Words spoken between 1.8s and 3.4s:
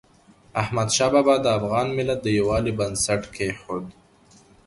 ملت د یووالي بنسټ